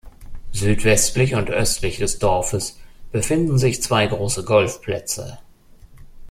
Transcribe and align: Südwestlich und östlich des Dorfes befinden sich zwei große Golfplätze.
Südwestlich 0.51 1.35
und 1.35 1.51
östlich 1.51 1.97
des 1.99 2.17
Dorfes 2.17 2.79
befinden 3.11 3.59
sich 3.59 3.83
zwei 3.83 4.07
große 4.07 4.43
Golfplätze. 4.45 5.37